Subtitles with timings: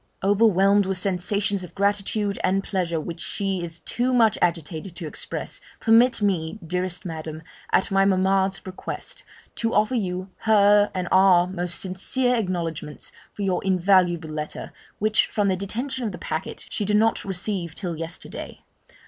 [0.23, 5.61] 'Overwhelmed with sensations of gratitude and pleasure, which she is too much agitated to express,
[5.79, 9.21] permit me, dearest Madam, at my mamma's request,
[9.57, 15.49] to offer you hers and our most sincere acknowledgements for your invaluable letter, which, from
[15.49, 18.61] the detention of the packet, she did not receive till yesterday.